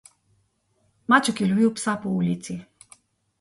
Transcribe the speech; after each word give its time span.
Maček 1.09 1.41
je 1.41 1.47
lovil 1.51 1.71
psa 1.77 1.93
po 2.07 2.15
ulici. 2.23 2.57